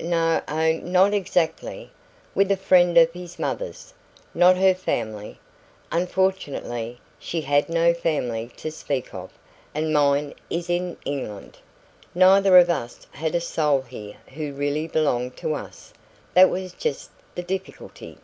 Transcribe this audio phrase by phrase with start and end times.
[0.00, 1.90] "No o not exactly.
[2.34, 3.92] With a friend of his mother's,
[4.32, 5.38] not her family.
[5.92, 9.30] Unfortunately, she had no family to speak of
[9.74, 11.58] and mine is in England.
[12.14, 15.92] Neither of us had a soul here who really belonged to us.
[16.32, 18.16] That was just the difficulty."